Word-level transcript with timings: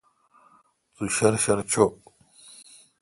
تو 0.95 1.03
شر 1.15 1.33
شر 1.43 1.59
چوں۔ 1.71 1.89